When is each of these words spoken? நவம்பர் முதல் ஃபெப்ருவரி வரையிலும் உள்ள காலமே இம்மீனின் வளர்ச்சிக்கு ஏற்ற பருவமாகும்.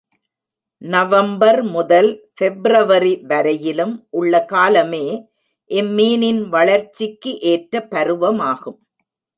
நவம்பர் 0.81 1.59
முதல் 1.75 2.09
ஃபெப்ருவரி 2.37 3.13
வரையிலும் 3.25 3.93
உள்ள 4.09 4.41
காலமே 4.45 5.05
இம்மீனின் 5.71 6.43
வளர்ச்சிக்கு 6.49 7.33
ஏற்ற 7.51 7.83
பருவமாகும். 7.91 8.79